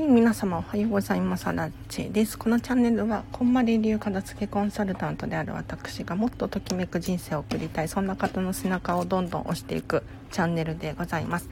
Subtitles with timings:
[0.00, 1.46] はい皆様おはようございます。
[1.46, 2.38] アラチェです。
[2.38, 7.88] このチャンネルはこんまり流片付けコンサルタントである私がもっとときめく人生を送りたい。
[7.88, 11.50] そんな方の背中をどんどん押していくチャンネルでございます。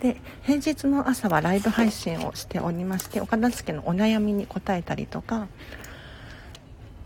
[0.00, 5.46] で平日の朝はライブ配信をしておりましてお片付けのお悩みに答えたりとか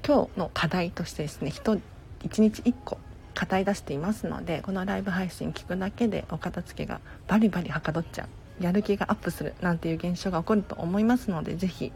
[0.07, 1.81] 今日の課題としてですね1
[2.23, 2.97] 日1個
[3.35, 8.38] 課題出していますのでこのライブ配信聞くだけでお片付けがバリバリはかどっちゃう。
[8.61, 11.93] やる気がアップするなんていう現象が起こると思いますので是非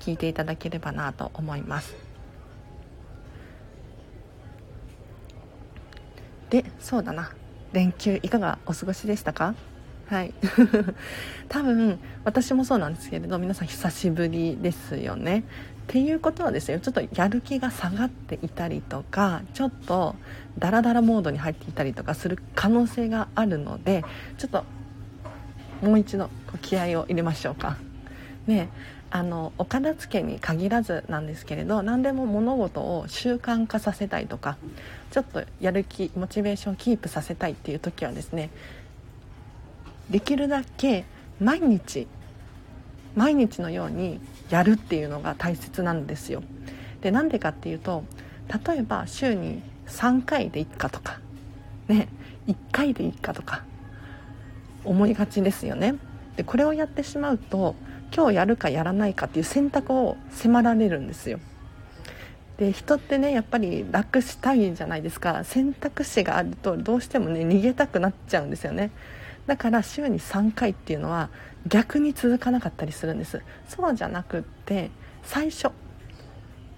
[0.00, 1.94] 聞いていただければなと思います。
[6.50, 7.32] でそうだな。
[7.72, 9.54] 連休いかがお過ごしでしたか？
[10.06, 10.32] はい。
[11.48, 15.40] 多分私もそうなんですけれど皆さん久しぶりですよね。
[15.40, 20.16] っていうことはですよちょっとやる気が下がっていたりとかちょっと
[20.58, 24.04] ダラダラモードに入っていたりとかする可能性があるので
[24.36, 24.64] ちょっと
[25.82, 26.30] もう一度
[26.62, 27.76] 気合を入れましょうか。
[28.46, 28.68] ね
[29.10, 34.58] あのお片付けに限らずなんですけれど何でも物事を習慣化させたいとか
[35.10, 38.50] ちょっとやる気モチベーションをキープさせたいっていう時はですね
[40.10, 41.06] できるだけ
[41.40, 42.06] 毎日
[43.16, 46.42] 毎日のようにやるっていうのが大切なんですよ。
[47.00, 48.04] でなんでかっていうと
[48.66, 51.20] 例えば週に3回でいっかとか
[51.86, 52.08] ね
[52.46, 53.64] 1回でいいかとか
[54.88, 55.96] 思いがちですよね。
[56.36, 57.74] でこれをやってしまうと
[58.14, 61.40] 今日やるかやらないかっていう選択を迫られるんですよ。
[62.56, 65.44] で人ってねやっぱり楽したいじゃないですか。
[65.44, 68.90] 選択肢があるとどうしてもね逃げたくなっちゃうんですよね。
[69.46, 71.30] だから週に3回っていうのは
[71.66, 73.42] 逆に続かなかったりするんです。
[73.68, 74.90] そうじゃなくって
[75.22, 75.70] 最初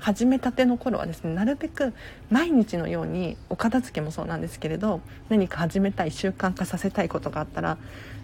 [0.01, 1.93] 始めたての頃はですねなるべく
[2.31, 7.77] 毎日のようにお片付けもそうなんですけれど何か始めたい習慣化させたいことがあったら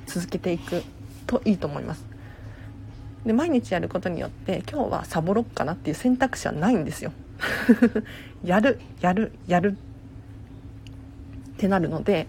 [0.07, 0.83] 続けていく
[1.27, 2.05] といいと思います。
[3.27, 7.13] で毎日やることによって今日はサボろっかなっていう選択肢はないんですよ。
[8.45, 9.77] やるやるやる。
[11.57, 12.27] ってなるので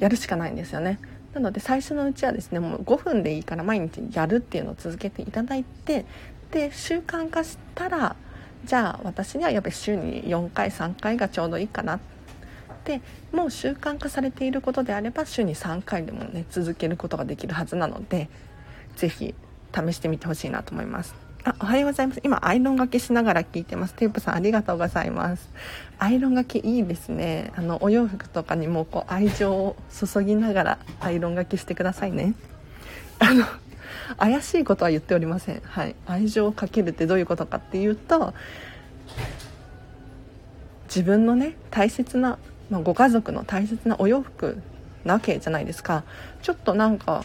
[0.00, 0.98] やるしかないんですよね。
[1.32, 6.04] なので最初のうちはですねもう5分でいいから毎日やるっていうのを続けていただいて
[6.50, 8.16] で習慣化したら
[8.64, 12.00] じゃあ私にはやっぱり週に4回3回がちょうどいいかなっ
[12.84, 13.00] て
[13.32, 18.28] もう習慣化されていることであれば週に3回でもね続けることができるはずなので
[18.96, 19.34] 是非
[19.74, 21.14] 試してみてほしいなと思います。
[21.44, 22.20] あおはようございます。
[22.22, 23.94] 今アイロンがけしながら聞いてます。
[23.94, 25.50] テープさんありがとうございます。
[25.98, 27.52] アイロンがけいいですね。
[27.56, 32.34] あのお洋服とかにもこう愛情を注ぎながらアイロンがけしてくださいね。
[33.18, 33.44] あの
[34.18, 38.34] 怪しいことは言っておりません、はい、愛情をかけるってどういうことかっていうと
[40.86, 42.38] 自分のね大切な、
[42.70, 44.58] まあ、ご家族の大切なお洋服
[45.04, 46.04] なわけじゃないですか。
[46.42, 47.24] ちょっとなんか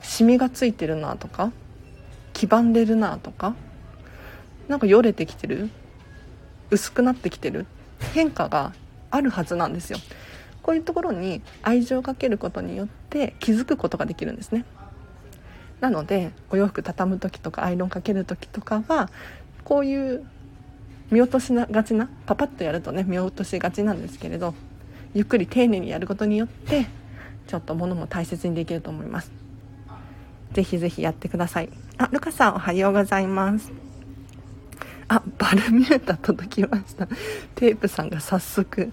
[0.00, 1.52] シミがついてるなとか
[2.32, 3.54] 黄ばんでるなとか
[4.68, 5.70] なんかよれてきてる？
[6.70, 7.66] 薄くなってきてる？
[8.14, 8.72] 変化が
[9.10, 9.98] あるはずなんですよ。
[10.62, 14.64] こういうところに愛情をかけることによって気づくことができるんですね。
[15.82, 19.10] なのでお洋服畳む時とかアイロンかける時とかは
[19.64, 20.24] こういう
[21.10, 24.54] 見落としながちなパパッとやるとね見落としがちなんですけれど
[25.12, 26.86] ゆっくり丁寧にやることによって
[27.48, 29.32] ちょっと物も大切にできると思います。
[30.52, 31.68] ぜひぜひやってください。
[31.98, 33.72] あルカさんおはようございます。
[35.08, 37.08] あバルミューダ届きました。
[37.56, 38.92] テープさんが早速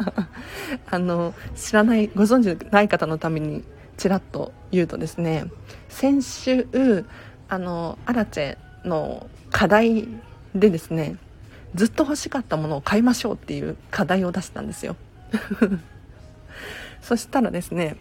[0.90, 3.62] あの知らないご存知ない方のために
[3.96, 5.46] ちらっと言うとですね
[5.88, 6.66] 先週
[7.48, 10.08] あのアラチェの課題
[10.54, 11.16] でですね
[11.74, 14.96] ずっと欲しかったものを買いましょうっていう課題を出したんですよ。
[17.02, 17.96] そしたらですね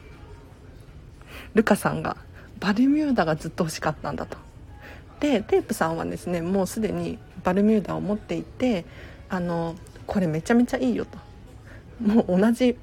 [1.53, 2.17] ルカさんが
[2.59, 4.37] バルミューダがずっと欲しかったんだと。
[5.19, 8.85] でテープさんはですねもうすでにバルミューダを持っていて
[9.29, 9.75] あの
[10.07, 11.17] これめちゃめちゃいいよと。
[12.01, 12.77] もう同じ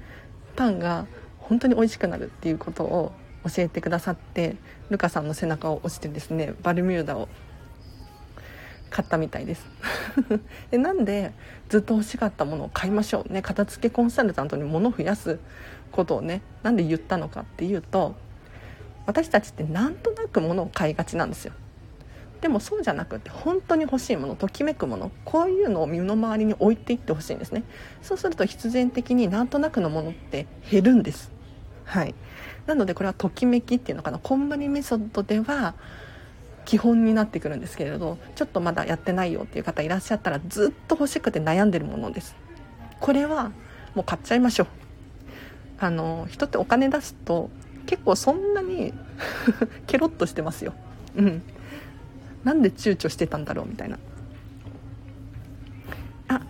[0.57, 1.07] パンが
[1.53, 3.13] 本当に美味しくなるっていうことを
[3.45, 4.57] 教えてくださって
[4.89, 7.29] ルカさんの背中を押してですねバルミューダを
[8.89, 9.67] 買ったみたいです。
[10.73, 11.33] でなんで
[11.69, 13.43] ずっと欲しかったものを買いましょうね。
[13.43, 15.41] 片付けコンサルタントに物を増やす
[15.91, 18.15] ことをねなんで言ったのかっていうと
[19.05, 21.53] 私たちってなんとなく物を買いがちなんですよ。
[22.41, 27.63] でもそうじゃなくて本当に欲しいものときめくものこういうのを身の回りに置いていってほしいんですね。
[28.01, 31.42] そうすると必然的になんとなくのものって減るんです。
[31.85, 32.15] はい。
[32.67, 34.19] なのでこれはときめきっていうのかな。
[34.19, 35.75] こんまりメソッドでは
[36.65, 42.37] 基本になってくるんですけれどちょっとまだやってないよっていう方いらっしゃったらずっと欲しくて悩んでるものです。
[43.01, 43.53] これは
[43.95, 44.67] もう買っちゃいましょう。
[45.79, 47.51] あの人ってお金出すと
[47.87, 48.95] 結構そんなに
[49.89, 50.75] ケロッとしてますよ。
[51.17, 51.43] うん。
[52.45, 53.99] なんで躊躇してたんだろうみたいな。
[56.29, 56.41] あ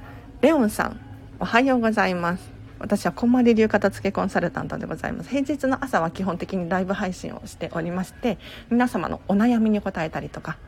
[0.43, 1.01] レオンさん
[1.41, 2.62] おはようございます。
[2.83, 5.31] 私はこんまり流片付けコンサルタントでございます。
[5.31, 8.39] 平日の朝は基本的にライブ配信をしておりまして
[8.71, 10.59] 皆様のお悩みに答えたりとか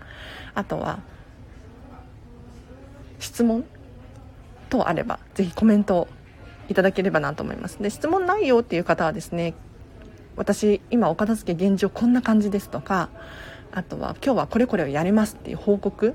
[0.54, 1.00] あとは
[3.18, 3.64] 質問
[4.70, 6.08] 等あればぜひコメントを
[6.68, 7.82] いただければなと思います。
[7.82, 9.54] で質問内容っていう方はですね
[10.36, 13.10] 私今お片付け現状こんな感じですとか
[13.72, 16.14] あとは今日はこれこれをやりますっていう報告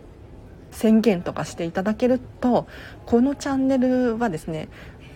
[0.72, 2.68] 宣言とかしていただけると
[3.06, 4.70] このチャンネルはですね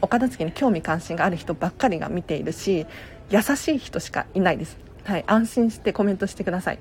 [0.03, 2.85] お片付けに興味関心がある人ばっかりが見ているし
[3.29, 6.79] 優しい人しかいないです、はい、安心してコメントしてください。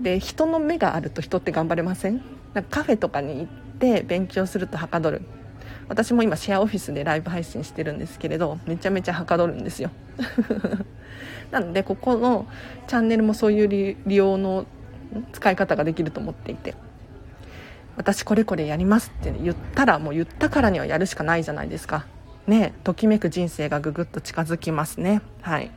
[0.00, 2.22] で人の目があると人って頑張れません？
[2.54, 3.46] なんかカフェとかに行っ
[3.78, 5.22] て勉強するとはかどる。
[5.88, 9.90] 私も今シェアオフィスでライブ配信してるんですけれどめちゃめちゃはかどるんですよ。
[11.50, 12.46] なのでここの
[12.86, 13.68] チャンネルもそういう
[14.06, 14.64] 利用の
[15.32, 16.74] 使い方ができると思っていて
[17.96, 22.06] 私これこれやりますって言ったらもう言ったからにはやるしかないじゃないですか。
[22.48, 25.20] ねときめく人生がぐぐっと近づきますね。
[25.42, 25.70] はい。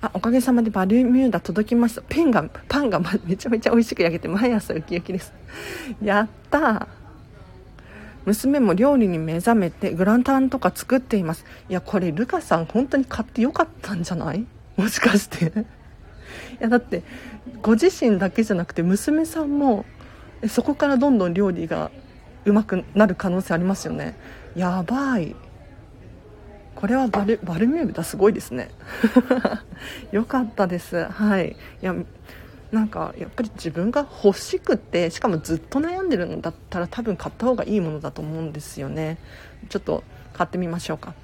[0.00, 2.02] あおかげさまでバルミューダ届きました。
[2.02, 5.32] ペンがパンがめちゃめちゃ美味しく焼けて毎朝ウキウキです。
[6.02, 6.88] やった
[8.24, 11.44] 娘も料理に目覚めてグランタンとか作っています。
[11.68, 14.46] いやこれルカさん本当に買ってよかったんじゃない？
[14.76, 15.46] もしかして。
[16.60, 17.02] いやだって
[17.62, 19.84] ご自身だけじゃなくて娘さんも
[20.48, 21.90] そこからどんどん料理が
[22.44, 24.14] うまくなる可能性ありますよね。
[24.54, 25.34] やばい。
[26.74, 28.70] これはバルバルミューダすごいですね。
[30.10, 31.04] よかったです。
[31.04, 31.50] はい。
[31.50, 31.94] いや
[32.70, 39.18] なんかやっぱり自分が欲しくてしかもずっと悩んでるんだったら多分買った方がいいものだと思うんですよね。
[39.68, 40.02] ちょっと
[40.32, 41.14] 買ってみましょうか。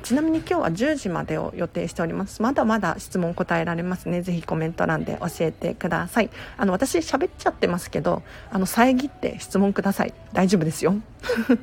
[0.00, 2.42] ちなみに今日は10時までを予定しております。
[2.42, 4.22] まだまだ質問答えられますね。
[4.22, 6.30] ぜひコメント欄で教えてください。
[6.56, 10.14] あの私喋っちゃってますけどあの遮って質問ください。
[10.32, 10.94] 大丈夫ですよ。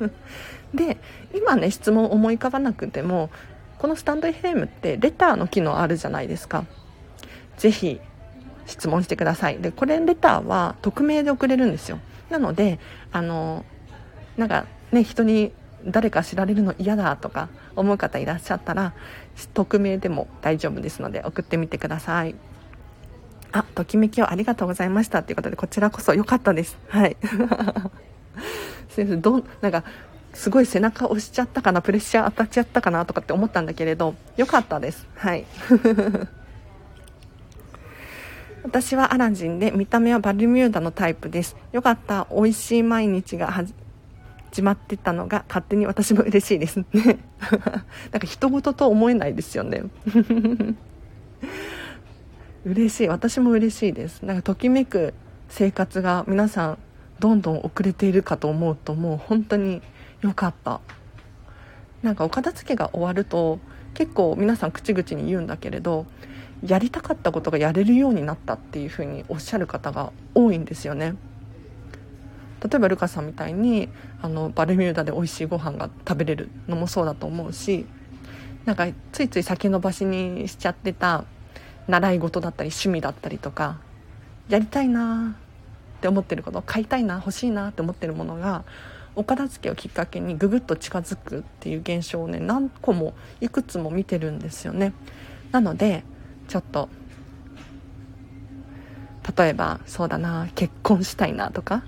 [0.74, 0.98] で
[1.34, 3.30] 今ね質問思い浮かばなくても
[3.78, 6.64] このスタンド FM ってレターの機能あるじゃないですか。
[7.56, 8.00] ぜひ
[8.66, 9.58] 質問してください。
[9.58, 11.98] でこれレターは匿名で送れるんですよ。
[12.30, 12.78] なので
[13.12, 13.64] あの
[14.36, 15.52] なんかね人に
[15.86, 18.92] 誰か知られるの嫌だとか思う方いらっしゃったら
[19.54, 22.34] 匿名でも大丈夫ですので送ってみてください。
[23.52, 25.22] あときめきをありがとうございました。
[25.22, 26.76] ということでこちらこそ良かったです。
[26.88, 27.16] はい。
[28.90, 29.84] すいませんどなんか
[30.34, 31.80] すごい背中押しちゃったかな？
[31.80, 33.06] プレッシャー当たっちゃったかな？
[33.06, 35.06] とかって思ったんだけれど良かったです。
[35.14, 35.46] はい。
[38.62, 41.56] 私はアラジンで見た目はバルミューダのタイプです。
[41.72, 42.26] よかった。
[42.30, 43.46] 美味しい毎日が
[44.56, 46.86] 始まってたのが勝手に私も嬉しいですね。
[48.10, 49.82] なんか人事と思えないですよね。
[52.64, 53.08] 嬉しい。
[53.08, 54.22] 私も嬉しいです。
[54.22, 55.12] なんかときめく
[55.50, 56.78] 生活が皆さん
[57.18, 59.82] どんどん遅れているかと思うともう本当に
[60.22, 60.80] 良かった。
[62.02, 63.58] なんかお片付けが終わると
[63.92, 66.06] 結構皆さん口々に言うんだけれど
[66.64, 71.14] やりたかったことがやれるようになったっていうふうにおっしゃる方が多いんですよね。
[72.64, 73.90] 例えばルカさんみたいに
[74.26, 77.86] あのバルミューダで美味しいご飯が食べれるのもそうだと思うし
[78.64, 81.24] なんかついつい先延ばしにしちゃってた
[81.86, 83.78] 習い事だったり趣味だったりとか
[84.48, 85.36] やりたいな
[85.98, 88.64] って思ってること買いたいな欲しいなって思ってるものが
[89.14, 94.92] お片付けをきっかけにぐぐっと近づくっていう現象をね何個もいくつも見てるんですよね。
[95.52, 96.02] なので
[96.48, 96.88] ちょっと
[99.36, 101.82] 例えばそうだな結婚したいなとか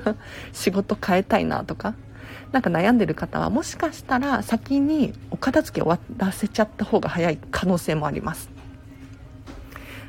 [0.52, 1.94] 仕事変えたいなとか
[2.52, 8.50] なんか悩んでる方はもしかしたら先にお片付け終わらせちゃった方が早い可能性もあります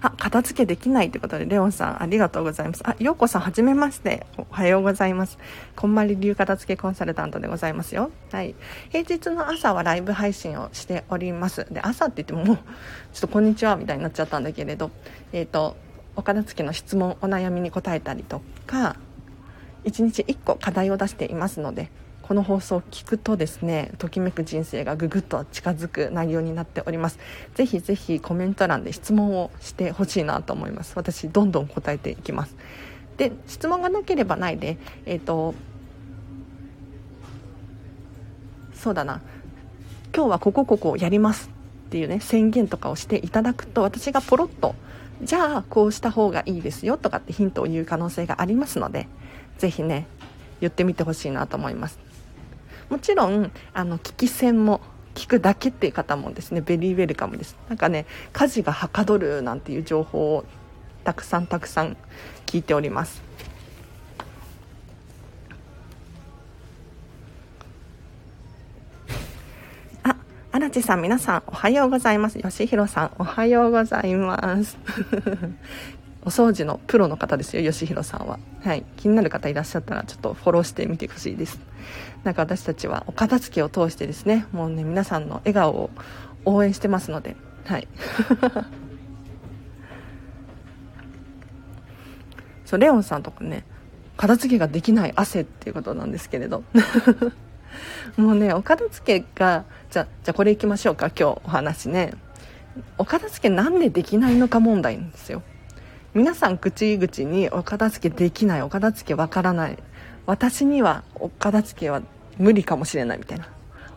[0.02, 2.82] あ、片付けできないということで、レオンさん、ありがとうございます。
[2.84, 4.26] あ、ようこさん、はじめまして。
[4.38, 5.38] おはようございます。
[5.76, 8.10] こんまり流片付けコンサルタントでございますよ。
[8.32, 8.56] はい。
[8.90, 11.68] 平日の朝はライブ配信をしております。
[11.72, 12.58] で、朝って言ってももう、
[13.14, 14.90] ちょっとこんにちは、みたいになっちゃったんだけれど、
[15.34, 15.78] えっ、ー、と、
[16.22, 18.96] お片付けの質問、お悩みに答えたりとか、
[19.86, 21.90] 1日1個課題を出していますので、
[22.22, 27.18] この放送を聞くとですねときめく人生がぐぐっと近づく内容になっております。
[27.56, 30.94] ぜひぜひコメント欄で質問をしてほしいなと思います。
[30.96, 32.56] 私どんどん答えていきます。
[33.18, 35.56] で質問がなければないでえっ、ー、と
[38.76, 39.22] そうだな。
[40.16, 41.50] 今日はここここやります
[41.88, 44.76] っていうね宣言とかをしていただくと私がポロッと
[45.24, 49.08] じゃあこうした方がいいですよとかってヒントを言う可能性がありますので
[49.58, 50.08] ぜひね
[50.60, 52.00] 言ってみてほしいなと思います。
[52.90, 54.82] もちろんあの聞き戦も
[55.16, 57.58] 聞くだけっていう方もですねベリーウェルカムです。
[57.70, 60.46] なんかね家事がはかどるなんていう情報を
[61.04, 61.98] たくさんたくさん
[62.46, 63.22] 聞いております。
[70.72, 72.40] 荒地さん皆さんおはようございます。
[72.40, 74.78] 吉弘さんおはようございます。
[76.24, 78.40] お掃除のプロの方ですよ吉弘さんは。
[78.64, 78.86] はい。
[78.96, 81.60] 気になる方いらっしゃったらちょっとフォローしてみてほしいです。
[82.24, 85.90] なんか私たちはお片付けを通してですねもうね皆さんの笑顔を
[86.46, 87.36] 応援してますので。
[87.66, 87.86] はい。
[92.64, 93.66] そうレオンさんとかね
[94.16, 96.64] 片付けができない汗っていうことなんですけれど。
[98.18, 102.14] もうねお片付けがじゃじゃあこれいきましょうか今日お話ね。
[102.98, 105.44] お片付けなんでできないのか問題なんですよ。
[106.14, 109.78] 皆さん口々にお片付けできないお片付けわからない。
[110.26, 112.02] 私にはお片付けは
[112.38, 113.48] 無理かもしれないみたいな。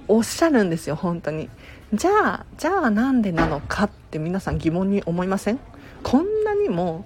[0.08, 1.48] おっしゃるんですよ本当に。
[1.92, 5.58] じゃあじゃあなんでなのかって皆さん疑問に思いません？
[6.02, 7.04] こんなにも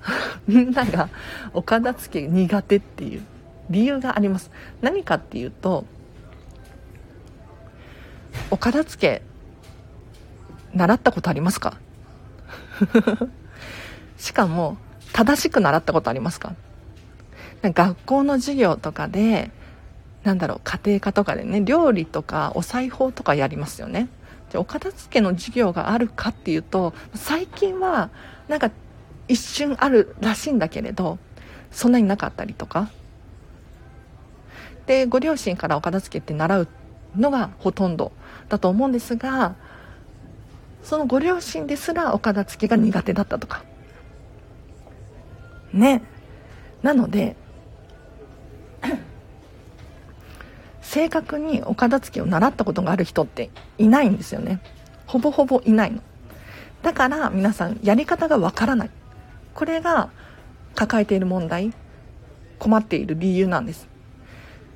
[0.46, 1.08] みんなが
[1.54, 3.22] お片付け苦手っていう
[3.70, 4.50] 理由があります。
[4.82, 5.84] 何かっていうと
[8.50, 9.22] お片付け
[10.74, 11.76] 習ったことありますか？
[14.16, 14.76] しかも
[15.12, 16.54] 正しく習ったことありますか？
[17.62, 19.50] 学校の授業とかで
[20.24, 24.08] なんだろう家庭科とかでね料理とかお裁縫とかやりますよね。
[24.52, 28.10] でお片付けの授業があるかっていうと最近は
[28.48, 28.70] なんか
[29.26, 31.18] 一瞬あるらしいんだけれど
[31.70, 32.88] そんなになかったりとか。
[34.86, 36.68] でご両親からお片付けって習う
[37.14, 38.12] のがほとんど。
[38.48, 39.54] だと思うんですが
[40.82, 43.62] そのご両親ですらお片付けが苦手だったとか。
[45.72, 46.02] ね。
[46.82, 47.36] なので
[50.80, 54.60] 正確にお片付けを習ったことがある人っていないんですよね。
[55.06, 56.00] ほぼほぼいないの。
[56.82, 58.90] だから皆さんやり方がわからない。
[59.54, 60.08] これが
[60.74, 61.74] 抱えている問題
[62.58, 63.88] 困っている理由なんです。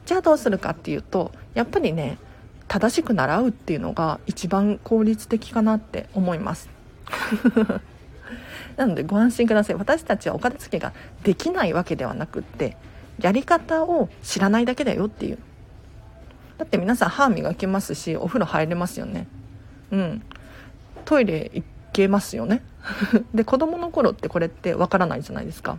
[0.04, 2.18] じゃあどうするかっていうとやっぱりね
[2.72, 6.70] 正しく習うっていうのが一番効率的かなって思います。
[8.78, 9.76] なのでご安心ください。
[9.76, 12.78] 私たちはお片付けができないわけではなくって
[13.20, 15.38] やり方を知らないだけだよっていう。
[16.56, 19.26] だって皆さん歯磨けますしお風呂入れますよね。
[19.90, 20.22] うん。
[21.04, 22.62] トイレ行けますよね。
[23.34, 25.76] で子供の頃ってこれってわからないじゃないですか。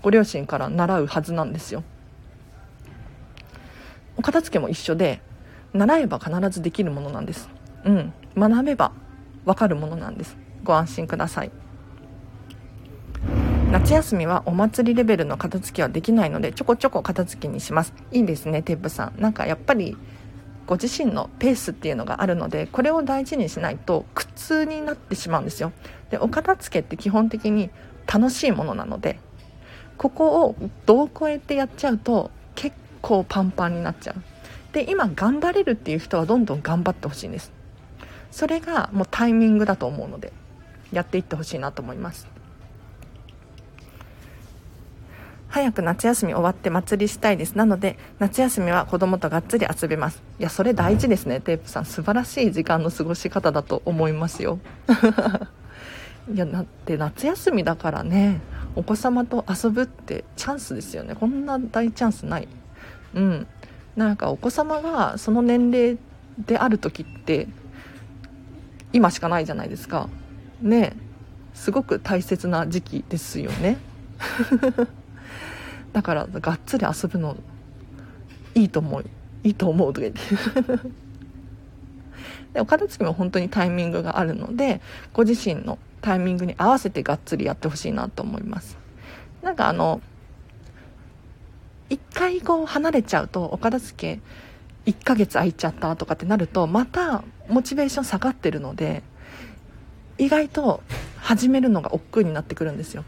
[0.00, 1.84] ご両親から習うはずなんですよ。
[4.16, 5.20] お片付けも一緒で
[5.72, 7.48] 習えば必ずできるものなんです。
[7.84, 8.12] うん。
[8.36, 8.92] 学べば
[9.44, 10.36] わかるものなんです。
[10.64, 11.50] ご安心ください。
[13.70, 17.94] 夏休みはお祭りレベルの片付けはできないのでちょこちょこ片付けにします。
[18.10, 19.20] いいですねテープさん。
[19.20, 19.96] なんかやっぱり
[20.66, 25.72] ご自身のペースっていうのがあるのでこれを大事にしないと苦痛になってしまうんですよ。
[26.10, 27.70] でお片付けって基本的に
[28.12, 29.20] 楽しいものなので
[29.96, 34.16] ここをどう超えてやっちゃうと結構パンパンになっちゃう。
[34.72, 37.52] で今頑張れるっていう人はどんどん頑張ってほしいんです。
[38.30, 40.32] それがもうタイミングだと思うので
[40.92, 42.28] やっていってほしいなと思います。
[45.48, 47.56] 早く夏休み終わって祭りしたいです。
[47.56, 50.22] なので夏休みは子供とがっつり遊べます。
[50.38, 51.40] いやそれ大事ですね。
[51.40, 54.60] テープさん素晴らしい時間の過ごし方だと思いますよ。
[56.32, 58.40] いやだって夏休みだからね
[58.76, 61.16] お子様と遊ぶってチャンスですよね。
[61.16, 62.46] こんな大チャンスない。
[63.14, 63.46] うん。
[63.96, 65.98] なんかお子様がその年齢
[66.38, 67.48] である時って
[68.92, 70.08] 今しかないじゃないですか。
[70.60, 70.94] ね
[71.54, 73.78] すごく大切な時期ですよね。
[75.92, 77.36] だからがっつり遊ぶの
[78.54, 79.04] いいと思う
[79.42, 80.20] いいと思うとか言って。
[82.54, 84.80] でお片付けも本当にタイミングがあるので
[85.12, 88.76] ご自身のタイミングに合わせてがっつりやってほしいなと思います。
[89.42, 90.00] なんかあの
[91.90, 99.02] 1回こう離れちゃうとお片付け1ヶ月空いちゃったとかってなるとまたモチベーション下がってるので
[100.18, 100.82] 意外と
[101.18, 103.04] 始めるのが億劫になってくるんですよ。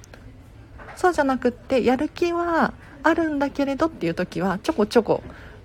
[0.96, 5.22] そうじゃなくってやる気はあるんだけれどっていう時はちょこちょこ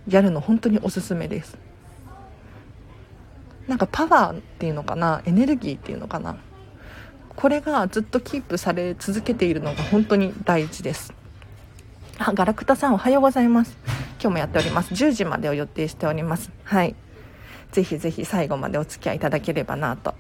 [0.08, 1.58] やるの本当におすすめです。
[3.68, 6.38] なんかパワーっていうのかなエネルギーっていうのかな。
[7.36, 11.14] これがずっとキープされ続けているのが本当に大事です。
[12.20, 13.78] あガラクタさんおはようございます。
[14.20, 14.94] 今日もやっております。
[14.94, 16.52] 10時までを予定しております。
[16.64, 16.96] はい。
[17.72, 20.16] ぜひぜひ最後までお付き合いいただければなと。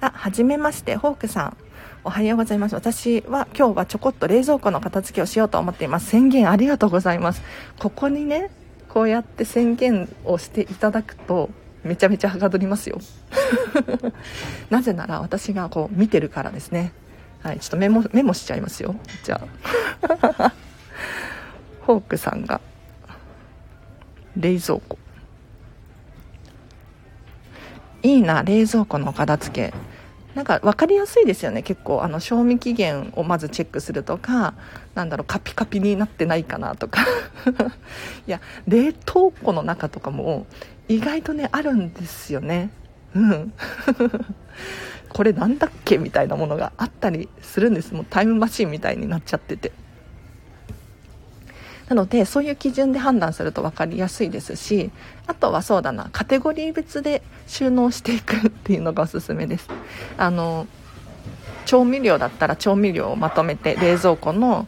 [0.00, 1.56] あはじめましてホークさん。
[2.04, 2.74] おはようございます。
[2.76, 6.06] 私は今日はちょこっと冷蔵庫の片付けをしようと思っています。
[6.06, 7.42] 宣言ありがとうございます。
[7.80, 8.50] ここにね
[8.88, 11.50] こうやって宣言をしていただくと
[11.82, 13.00] めちゃめちゃはかどりますよ。
[14.70, 16.92] なぜなら私がこう見てるからですね。
[17.42, 17.58] はい。
[17.58, 18.94] ちょっとメモメモしちゃいますよ。
[19.24, 19.40] じゃ
[20.38, 20.52] あ。
[21.88, 22.60] フォークさんが
[24.36, 24.98] 冷蔵庫。
[28.02, 29.74] いいな冷蔵庫の片付け。
[30.34, 31.62] なんか分かりやすいですよね。
[31.62, 34.52] 結構あの賞味期限をまずチェックするとか
[34.94, 37.06] なんだろうカピカピになってないかなとか。
[38.28, 40.44] いや冷凍庫の中とかも
[40.88, 42.68] 意外とねあるんですよね。
[43.14, 43.54] うん。
[45.08, 47.94] これなんだっけみたいなものがあったりするんです。
[47.94, 49.72] もうタイムマシンみたいになっちゃってて。
[51.88, 54.90] なのでそういう基準で判断すると分かりやすいですし
[55.26, 59.68] あとはそうだなカテゴリー別で収納していくっていうのがおすすめです。
[60.16, 60.66] あの
[61.64, 64.66] 調味料だったら調味料をまとめて冷蔵庫の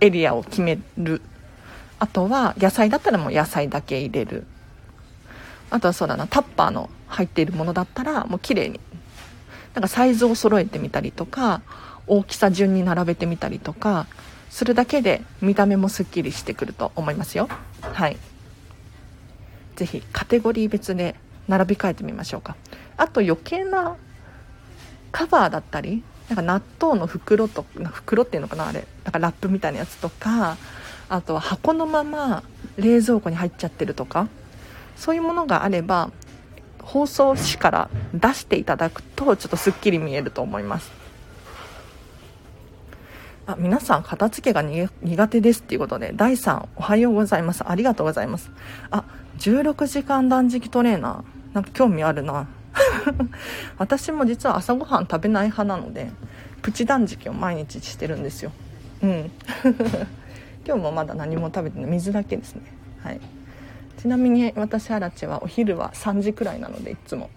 [0.00, 1.20] エリアを決める。
[1.98, 4.46] あとは野菜だったらもう野菜だけ入れる。
[5.70, 8.80] あとはそうだなタッパーの入っているものだったらもう綺麗に。
[9.74, 11.62] なんかサイズを揃えてみたりとか
[12.06, 14.06] 大きさ順に並べてみたりとか
[14.52, 17.48] するだけで見た目もすっきりしてくると思いますよ。
[17.80, 18.18] はい。
[19.76, 21.16] 是非カテゴリー別で
[21.48, 22.54] 並び替えてみましょうか。
[22.98, 23.96] あと余計な
[25.10, 28.86] カバーだったりなんか納豆の袋と袋っていうのかなあれ。
[29.04, 30.58] なんかラップみたいなやつとか
[31.08, 32.42] あとは箱のまま
[32.76, 34.28] 冷蔵庫に入っちゃってるとか
[34.96, 36.10] そういうものがあれば
[36.82, 41.01] 放送紙から出していただくとちょっとすっきり見えると思います。
[43.44, 47.68] あ皆さん片付けが苦手ですっていうことで第3おはようございます。
[47.68, 48.50] ありがとうございます。
[48.90, 49.04] あ
[49.38, 51.54] 16時間断食トレーナー。
[51.54, 52.48] なんか興味あるな。
[53.78, 56.10] 私も実は朝ごはん食べない派なので
[56.62, 58.52] プチ断食を毎日してるんですよ。
[59.02, 59.30] うん。
[60.64, 61.90] 今日もまだ何も食べてない。
[61.90, 62.62] 水だけですね。
[63.02, 63.20] はい。
[63.98, 67.28] ちなみに私アラチはお昼は3時くらいなのでいつも。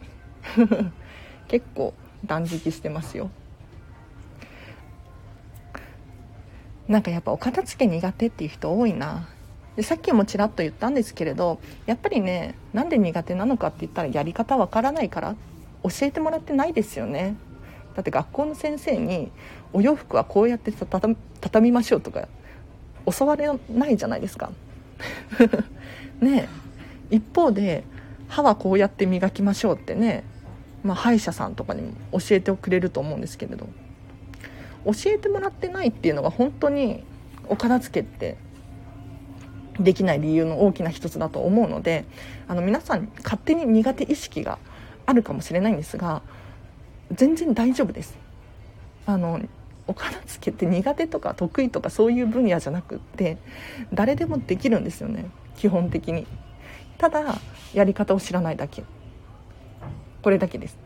[1.48, 3.32] 結構断食してますよ。
[6.88, 9.28] なんかやっぱお片付け苦手っていう人多いな。
[9.76, 15.36] でさっきもちらっと言ったんですけれどやっぱりねなんで苦手なのかって言ったらやり方わからないから
[15.84, 17.36] 教えてもらってないですよね。
[17.96, 19.32] だって学校の先生に
[19.74, 22.28] お洋服はこうやって畳みましょうとか
[23.06, 24.52] 教われないじゃないですか。
[26.22, 26.48] ね
[27.10, 27.84] 一方で
[28.28, 30.24] 歯はこうやって磨きましょうってね、
[30.84, 33.68] まあ、歯医者さんとかにも教えてくれると思うんですけれど。
[34.86, 37.04] 教えてもらってないっていうのが本当に
[37.48, 38.38] お片付けって
[39.80, 42.06] できない理由の大きな一つだと思うので
[42.48, 44.58] あの皆さん勝手に苦手意識が
[45.06, 46.22] あるかもしれないんですが
[47.12, 48.18] 全然大丈夫です。
[49.06, 49.40] あの
[49.88, 53.38] お片付けって苦手とか得意とかそういう分野じゃなくって
[53.94, 55.26] 誰でもできるんですよね。
[55.58, 56.26] 基本的に。
[56.98, 57.40] ただ
[57.74, 58.84] やり方を知らないだけ。
[60.24, 60.78] これだけです。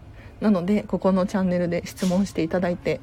[0.42, 3.00] なのでここのチャンネルで質問していただいて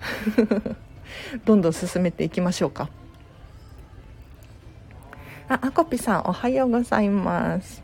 [1.44, 2.88] どんどん進めていきましょうか
[5.48, 7.82] ああこぴさんおはようございます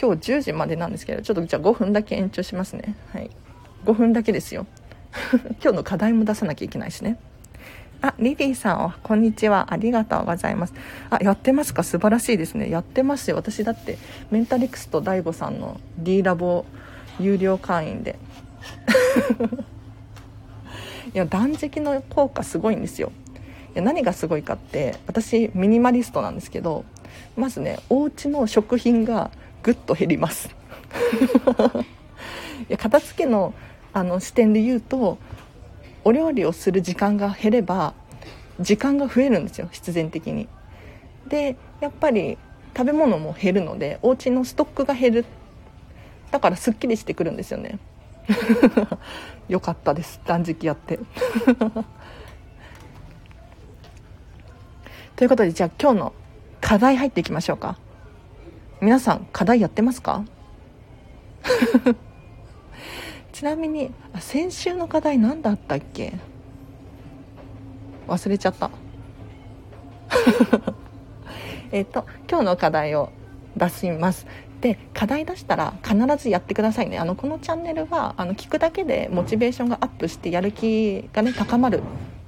[0.00, 3.30] 今日10時までなんですけどちょっとじゃあ5分だけ延長しますねはい
[3.84, 4.66] 5分だけですよ
[5.62, 7.18] 今日の課題も出さなきゃいけないしね
[8.02, 9.74] あ、リリーさん、こんにちは。
[9.74, 10.72] ありがとうございます。
[11.10, 11.82] あ、やってますか？
[11.82, 12.70] 素晴らしいですね。
[12.70, 13.36] やってますよ。
[13.36, 13.98] 私だって、
[14.30, 16.64] メンタリクスと DAIGO さんの D ラボ
[17.18, 18.18] 有料会員で。
[21.12, 23.12] いや断食の効果すごいんですよ。
[23.74, 26.84] いや何がすごいかって私ミニマリストなんですけど
[27.36, 29.30] まずねお家の食品が
[29.62, 30.50] ぐっと減ります。
[32.68, 33.54] いや片付けの
[33.92, 35.18] あの視点で言うと
[36.04, 37.94] お料理をする時間が減れば
[38.60, 40.48] 時間が増えるんですよ必然的に。
[41.28, 42.38] でやっぱり
[42.76, 45.24] 食べ物も減るのでお家のストックが減る。
[46.30, 47.78] だからすっきりしてくるんですよね。
[49.50, 50.20] よかったです。
[50.24, 51.00] 断食やって。
[55.16, 56.12] ということでじゃあ今日の
[56.60, 57.76] 課題入っていきましょうか。
[58.80, 60.24] 皆さん課題やってますか？
[63.32, 66.14] ちなみに先週の課題何だったっけ？
[68.06, 68.70] 忘れちゃった。
[71.72, 73.10] えっと今日の課題を
[73.56, 74.28] 出します。
[74.60, 76.98] で課題出したら必ずやってくださいね。
[76.98, 81.82] あのこのチャンネルはあの聞くだけでモチベーションがアップしてやる気がね高まる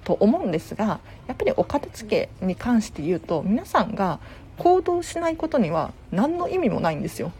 [0.04, 4.18] と思うんですがやっぱりお片付けに関して言うと皆さんが
[4.58, 7.32] 行動しないことには何の意味もないんですよ。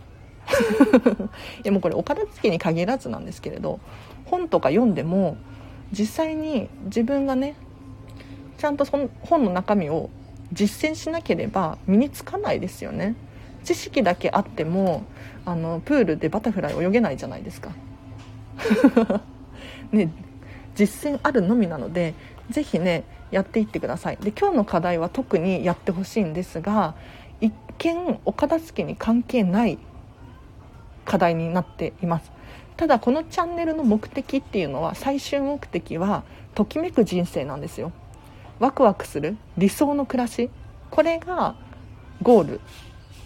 [1.63, 3.81] いやもこれお片付けに限らずなんですけれど
[4.27, 5.37] 本とか読んでも
[5.93, 7.55] 実際に自分がね
[8.59, 10.11] ちゃんとその本の中身を
[10.53, 13.15] 実践しなければ身につかないですよね。
[13.65, 15.05] 知識だけあっても
[15.45, 17.71] あのプールでバタフライ泳げないじゃないですか。
[19.93, 20.11] ね
[20.75, 22.15] 実践あるのみなので
[22.51, 24.19] 是非ねやっていってください。
[24.19, 26.95] で今日の課題は特にやってほしいんですが
[27.41, 29.79] 一見お片付けに関係ない
[31.05, 32.31] 課題になっています。
[32.77, 37.93] ただこのチャンネルの目的っていうのは最終目的はときめく人生なんですよ。
[38.59, 40.51] ワクワクする理想の暮らし。
[40.91, 41.55] これが
[42.23, 42.61] ゴール。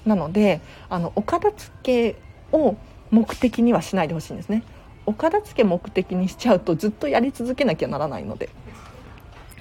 [0.07, 2.17] なのであのお片付け
[2.53, 2.77] を
[3.11, 4.63] 目的にはしないでほしいんですね。
[5.05, 8.49] お片付け目的にしちゃうとずっとやり続けなきゃならないので。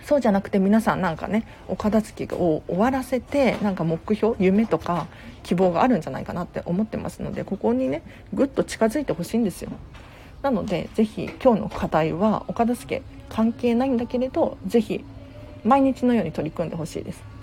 [0.03, 5.08] そうじゃなくて皆さんなんかねお片付けを終わらせてなんか目標夢とか
[5.41, 9.71] 希望があるんじゃないかなって思ってますのでここにねぐっと近づいてほしいんですよ。
[10.43, 15.03] なのでぜひ今日の課題はお片付け関係ないんだけれどぜひ
[15.63, 17.35] 毎日のように取り組んでほしいです。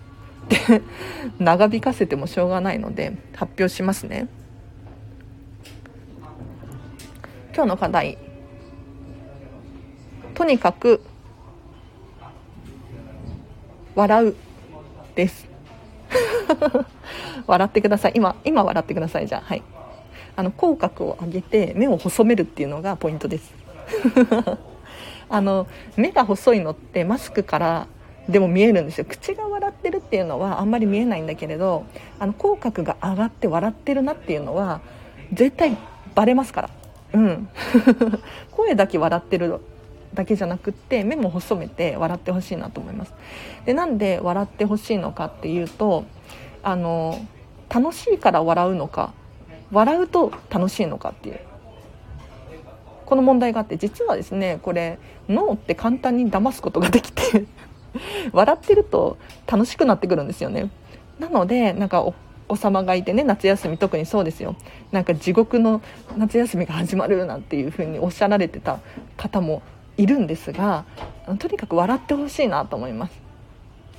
[1.38, 4.28] 長引かせてもしょうがないので発表しますね。
[7.54, 8.18] 今日の課題。
[10.34, 11.02] とにかく
[13.94, 14.36] 笑う
[15.14, 15.48] です。
[17.46, 18.12] 笑ってください。
[18.16, 19.26] 今今笑ってください。
[19.26, 19.62] じゃあはい。
[20.34, 23.54] あの口角を上げて目を細めるっていうのがポイントです。
[25.28, 27.86] あの目が細いのってマスクから
[28.28, 29.04] でも見えるんですよ。
[29.04, 31.85] 口が笑ってるっていうのはあんまり見えないんだけれど
[32.18, 34.80] あの口角が上がって笑ってるなっていうのは
[35.32, 35.76] 絶対
[36.14, 36.70] バレますから。
[37.14, 37.48] うん。
[38.52, 39.61] 声だけ笑ってる
[40.14, 43.14] だけじゃなくって目も細めて笑ってほしいなと思います。
[43.64, 46.04] でなんで笑ってほしいのかっていうと
[46.62, 47.18] あの
[47.68, 49.12] 楽しいから笑うのか
[49.72, 51.40] 笑うと楽しいのかっていう。
[53.04, 57.44] この問題があって実はですねこれ脳って簡単に騙すことができて。
[58.33, 60.70] 笑ってると楽しくなってくるんですよね。
[61.18, 62.14] なのでなんかお
[62.48, 64.57] 子様がいてね夏休み特にそうですよ。
[64.90, 65.81] なんか地獄の
[66.16, 68.81] 夏休みが始まるなんていう風におっしゃられてた
[69.16, 69.62] 方も
[69.96, 70.85] いるんですが
[71.38, 73.22] とにかく笑ってほしいなと思います。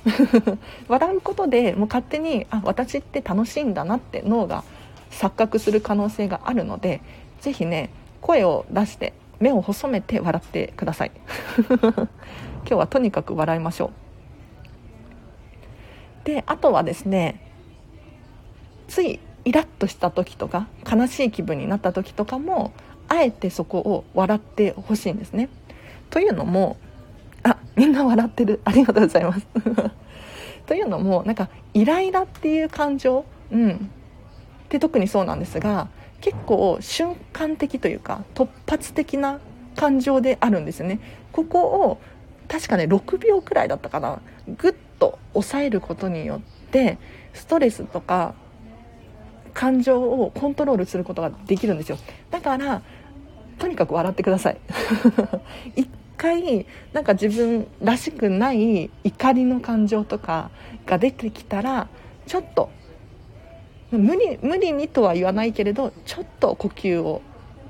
[0.88, 4.64] 笑うことでもう勝手にあ私って楽しいんだなって脳が
[5.10, 7.00] 錯覚する可能性があるので
[7.40, 11.10] 是非ね声を出して目を細めて笑ってください。
[12.66, 13.92] 今日はとにかく笑いましょ
[16.22, 16.26] う。
[16.26, 17.40] であとはですね
[18.88, 22.72] ついイラッとした時とか悲しい気分になった時とかも
[23.08, 25.50] あえてそこを笑ってほしいんですね。
[26.10, 26.78] というのも
[27.42, 28.60] あみんな笑ってる。
[28.64, 29.46] ありがとうございます。
[30.66, 33.90] というのもなんかイライラっていう感情うん。
[34.64, 35.88] って特にそうなんですが
[36.20, 39.40] 結構瞬間的というか突発的な
[39.76, 41.00] 感情であるんですよね。
[41.32, 41.98] ここを
[42.54, 44.20] 確かね6秒くらいだったかな。
[44.56, 46.40] ぐっと抑えることによっ
[46.70, 46.98] て
[47.32, 48.34] ストレスとか
[49.52, 51.98] 感情をコントロールすることができるんですよ。
[52.30, 52.82] だから
[53.58, 54.58] とにかく笑ってください。
[55.74, 60.52] 一回なんか自分らしくない怒りの感情とか
[60.86, 61.88] が出てきたら
[62.24, 62.70] ちょっと
[63.90, 67.20] 無理無理にとは言わないけれどちょっと呼吸を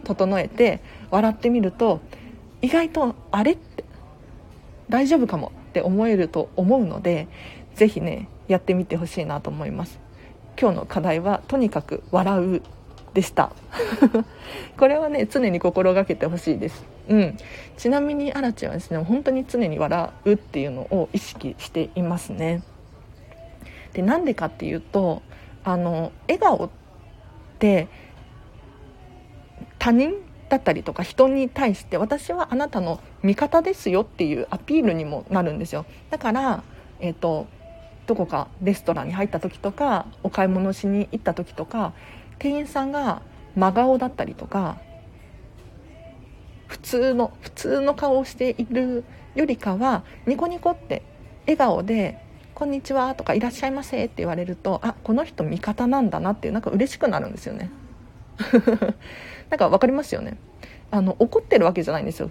[0.04, 2.00] 整えて笑ってみると
[2.60, 3.56] 意外とあれっ
[4.88, 7.28] 大丈夫かもって思えると思うので
[7.74, 10.00] 是非ねやってみてほしいなと思います。
[10.60, 12.62] 今日の課題はとにかく笑う
[13.14, 13.52] でした。
[14.76, 16.84] これはね常に心がけてほしいです。
[17.08, 17.36] うん。
[17.76, 22.62] ちなみにアラチはですね本当に常に笑うっていうのを意識していますね。
[23.94, 25.22] でなんでかっていうと
[25.64, 26.70] あの笑顔っ
[27.58, 27.88] て
[29.78, 30.14] 他人
[30.54, 35.84] だったりとか人に対して私はあなたの味方ですよっていうアピールにもなるんですよ。
[36.10, 36.62] だから
[37.00, 37.48] え、ー、と
[38.06, 41.92] どこかレストランに入った時とかお買い物しに行った時とか
[42.38, 43.22] 店員さんが
[43.56, 44.78] 真顔だったりとか
[46.68, 49.02] 普通の普通の顔をしている
[49.34, 51.02] よりかはニコニコって
[51.46, 52.20] 笑顔で
[52.54, 57.70] 「こんにちは」とか「いらっしゃいませ」って言われるとあこの人味方なんだなっていうなんか嬉しくなるんですよね。
[59.54, 60.36] なんか分かりますよね。
[60.90, 62.28] あの怒ってるわけじゃないんですよ。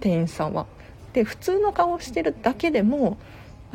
[0.00, 0.66] 店員さんは。
[1.12, 3.16] で普通の顔をしてるだけでも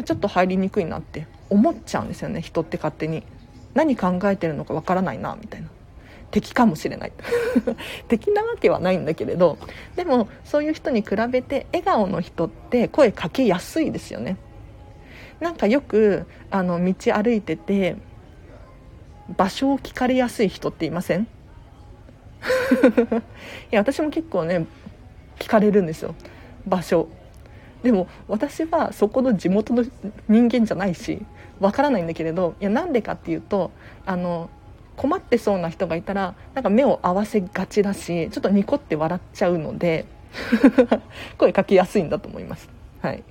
[0.04, 3.24] ちょっと入りにくいなって思っちゃうんですよね人って勝手に。
[3.74, 5.70] 何考えてるのかわからないなみたいな。
[6.30, 7.14] 敵かもしれない。
[8.10, 9.58] 敵なわけはないんだけれど
[9.96, 14.36] でもそういう人に比べて笑顔の人って声かけやすいですよね。
[15.40, 17.96] なんかよくあの道歩いてて
[19.38, 21.28] 場所を聞かれやすい人っていません？
[23.72, 24.66] いや私も結構ね
[25.40, 26.16] 聞かれるんですよ。
[26.66, 27.08] 場所。
[27.84, 29.84] でも私はそこの地元の
[30.30, 31.22] 人間じゃないし
[31.60, 33.72] わからないんだけれどいやなんでかっていうと
[34.06, 34.50] あの
[34.96, 40.06] 困ってそうな人がいたらなんか目を合わせがちだしちょっとニコって笑っちゃうので
[41.38, 42.70] 声かけやすいんだと思います。
[43.02, 43.24] はい。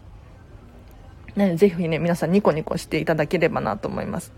[1.35, 4.33] ね、ぜひね皆さんニコニコしていただければなと思います。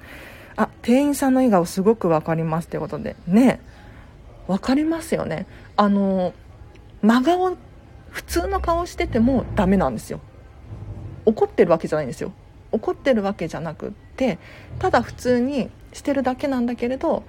[0.57, 3.17] あ店員さんの笑顔すごく分かりますということで。
[3.27, 3.61] ね。
[4.46, 5.46] 分かりますよね。
[5.76, 6.35] あの
[7.02, 7.57] 真顔
[8.11, 10.20] 普通の顔しててもダメなんですよ。
[11.26, 12.33] 怒ってるわけじゃないんですよ。
[12.72, 14.38] 怒ってるわけじゃなくって
[14.78, 17.22] ただ普通にしてるだけなんだけれど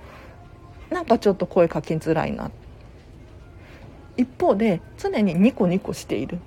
[0.89, 2.51] なんかちょっと声かけづらいな。
[4.17, 6.39] 一方で常にニコニコしている。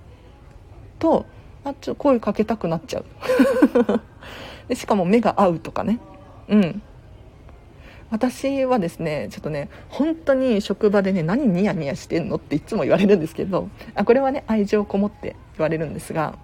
[0.98, 1.26] と
[1.64, 3.04] あちょ声かけたくなっちゃう。
[4.68, 5.98] でしかも目が合うとかね。
[6.48, 6.82] うん。
[8.10, 16.38] 私はですねちょっとね本当に職場でね何ニヤニヤしてんのっていつも言われるんですけどあこれはね愛情こもって言われるんですが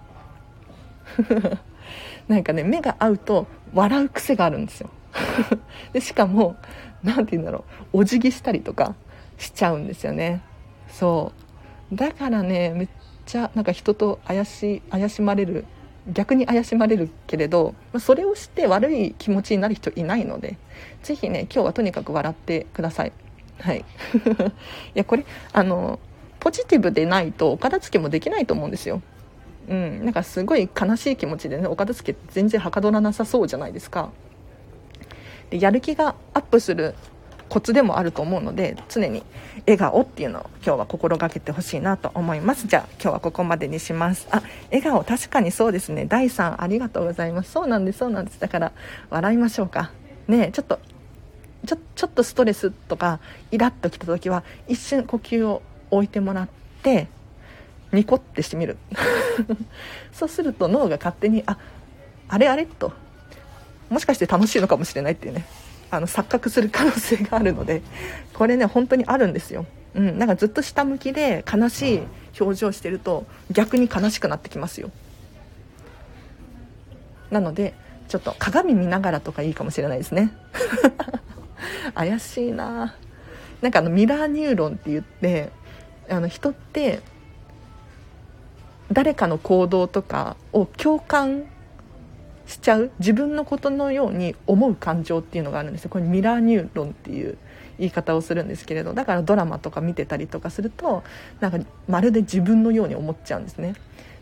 [2.27, 4.89] なんかね目が合うと笑う癖があるんですよ。
[5.93, 6.55] でしかも
[7.03, 8.95] 何て言うんだろうお辞儀したりとか
[9.37, 10.41] しちゃうんですよね。
[10.89, 11.31] そ
[11.91, 11.95] う。
[11.95, 12.87] だからねめっ
[13.25, 15.65] ちゃなんか人と怪し怪しまれる
[16.07, 20.57] 逆に怪しまれるけれどそれをして悪い気持ちになる人いないので
[21.03, 23.11] 是非ね今日はとにかく笑ってください。
[23.59, 23.79] はい。
[23.83, 23.83] い
[24.93, 25.99] やこれあの
[26.39, 29.01] ポジティブでないとお片付けもできないと思うんですよ。
[29.67, 34.11] うん、なんかすごい悲しい気持ちでねお片付け全然はかどらなさそうじゃないですか。
[35.49, 36.93] でやる気がアップする
[37.49, 39.23] コツでもあると思うので常に
[39.67, 42.67] 笑顔っていうのを今日は心がけてほしいなと思います。
[42.67, 44.27] じゃあ今日はここまでにします。
[44.31, 46.05] あ笑顔確かにそうですね。
[46.05, 47.51] 第3ありがとうございます。
[47.51, 47.99] そうなんです。
[47.99, 48.71] そうなんですだから
[49.09, 49.91] 笑いましょうか。
[50.27, 50.79] ねちょっと
[51.65, 53.19] ちょちょっとストレスとか
[53.51, 56.49] イラッときた時は一瞬呼吸を置いてもらっ
[56.83, 57.07] て
[57.91, 58.77] ニコってしてみる。
[60.11, 61.57] そうすると脳が勝手にあ
[62.27, 62.65] あれあれ？
[62.65, 62.93] と。
[63.89, 65.45] もしかして楽しいのかもしれないっていうね。
[65.91, 67.81] あの錯覚する可能性があるので
[68.33, 72.01] これね本当にあるんですよ、うん、なんかずっと下向きで悲しい
[72.39, 74.91] 表情してると逆に悲しくなってきますよ。
[77.31, 77.73] なので
[78.07, 80.31] ちょっと鏡見ながらとかいいかもしれないですね。
[81.95, 82.95] 怪しいな。
[83.61, 85.49] なんかあのミラーニューロンって言って
[86.09, 87.01] あの人って
[88.91, 91.45] 誰かの行動とかを共感
[92.45, 92.91] しちゃう。
[92.99, 95.89] 自分のことのように思う感情っていうのがあるんですよ。
[95.89, 97.37] これミラーニューロンっていう
[97.77, 101.03] 言い方をするんですけれどだからドラマとか見てたりとかすると
[101.39, 103.75] なんかまるで自分のように思っちゃうんですね。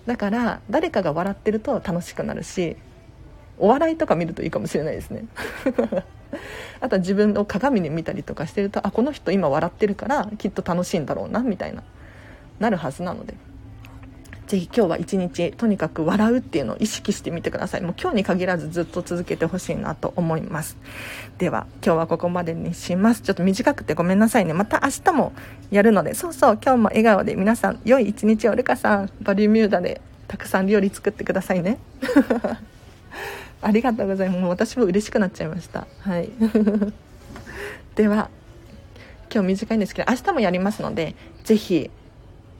[0.05, 2.75] だから誰かが笑ってると楽しくなるし
[3.57, 5.25] お笑いとか見るといいかもしれないですね。
[6.81, 11.83] あとは自分を鏡に見たりとかしてるとあこの人今笑ってるからきっと楽しいんだろうなみたいな
[12.59, 13.35] なるはずなので。
[14.47, 17.81] ぜひ今日は一日とにかく笑うっていうのを意識してみてください。
[17.81, 20.77] もう今日に限らずずっと続けてほしいなと思います。
[21.37, 23.21] では今日はここまでにします。
[23.21, 24.53] ちょっと短くてごめんなさいね。
[24.53, 25.33] また明日も
[25.71, 26.13] やるので。
[26.13, 29.09] そうそう今日も笑顔で皆さん良い一日をルカさん。
[29.21, 31.79] バリミューダでたくさん料理作ってくださいね。
[33.61, 34.39] ありがとうございます。
[34.41, 35.87] もう私も嬉しくなっちゃいました。
[36.01, 36.29] はい。
[37.95, 38.29] では
[39.33, 41.89] 今日短いんですけど明日もやりますのでぜひ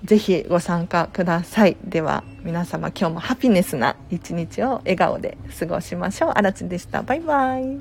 [0.03, 1.77] ぜひご参加ください。
[1.83, 6.31] では皆様今日もハピネスな一日を笑顔で過ごしましょう。
[6.35, 7.01] あらちでした。
[7.03, 7.79] バイバイ。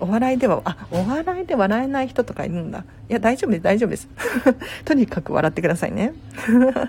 [0.00, 2.84] お笑いでは、あ、お笑いで笑えない人とかいるんだ。
[3.08, 4.08] いや、大丈夫です、大丈夫です。
[4.86, 6.14] とにかく笑ってくださいね。